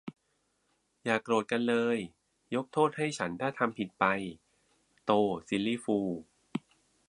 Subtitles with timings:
[1.05, 1.97] "อย่าโกรธกันเลย
[2.55, 4.05] ยกโทษให้ฉันถ้าทำผิดไป"-
[5.05, 5.11] โต
[5.47, 6.09] ซิลลี่ฟูล